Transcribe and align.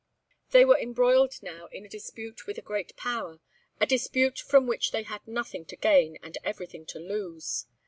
They 0.49 0.65
were 0.65 0.79
embroiled 0.79 1.43
now 1.43 1.67
in 1.67 1.85
a 1.85 1.87
dispute 1.87 2.47
with 2.47 2.57
a 2.57 2.63
great 2.63 2.95
Power, 2.95 3.39
a 3.79 3.85
dispute 3.85 4.39
from 4.39 4.65
which 4.65 4.89
they 4.91 5.03
had 5.03 5.27
nothing 5.27 5.63
to 5.65 5.75
gain 5.75 6.17
and 6.23 6.39
everything 6.43 6.87
to 6.87 6.97
lose. 6.97 7.67